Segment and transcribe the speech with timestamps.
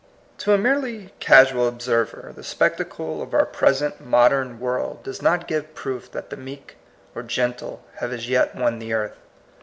[0.39, 5.47] To a merely casual observer the spec tacle of our present modern world does not
[5.47, 6.75] give proof that the meek
[7.13, 9.17] or gentle have as yet won the earth.